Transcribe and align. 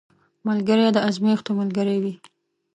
ملګری 0.47 0.87
د 0.95 0.97
ازمېښتو 1.09 1.51
ملګری 1.59 1.97
وي 2.03 2.13